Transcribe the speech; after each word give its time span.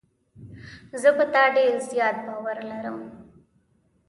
زه 1.01 1.09
په 1.17 1.25
تا 1.33 1.43
ډېر 1.55 1.73
زیات 1.89 2.17
باور 2.27 2.57
لرم. 2.69 2.97